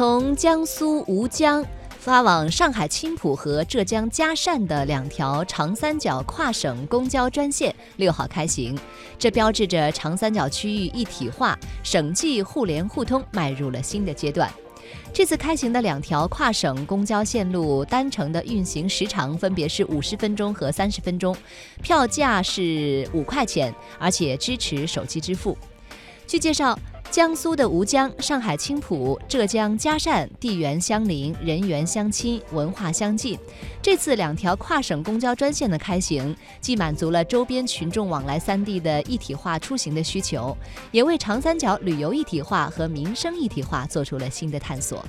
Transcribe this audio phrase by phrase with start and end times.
[0.00, 1.62] 从江苏吴江
[1.98, 8.74] 发往上海青浦和浙江嘉善的两条长三角跨省公交专线六号开行，
[9.18, 14.50] 这标志着长三角区域一体化、省际互联互通迈入了新的阶段。
[15.12, 21.36] 这次开行的两条跨省公交线路单程的运行时长分别是五十分钟和三十分钟，
[21.82, 25.54] 票价是五块钱，而且支持手机支付。
[26.30, 26.78] 据介绍，
[27.10, 33.36] 江苏的吴江、上海青浦、浙江嘉善地缘相邻，人缘相亲，文化相近。
[33.82, 40.56] 这次两条跨省公交专线的开行，既满足了周边群众往来三地的一体化出行的需求，
[40.92, 45.04] 也为长三角旅游一体化和民生一体化做出了新的探索。